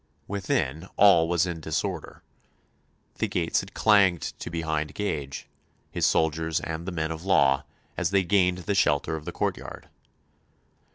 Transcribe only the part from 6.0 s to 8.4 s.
soldiers, and the men of law, as they